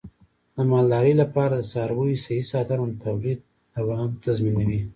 [0.55, 3.39] د مالدارۍ لپاره د څارویو صحي ساتنه د تولید
[3.75, 4.81] دوام تضمینوي.